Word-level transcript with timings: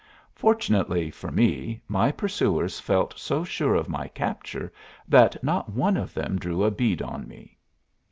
Fortunately 0.33 1.11
for 1.11 1.29
me, 1.31 1.79
my 1.87 2.11
pursuers 2.11 2.79
felt 2.79 3.13
so 3.19 3.43
sure 3.43 3.75
of 3.75 3.87
my 3.87 4.07
capture 4.07 4.73
that 5.07 5.43
not 5.43 5.69
one 5.73 5.95
of 5.95 6.11
them 6.15 6.39
drew 6.39 6.63
a 6.63 6.71
bead 6.71 7.03
on 7.03 7.27
me. 7.27 7.59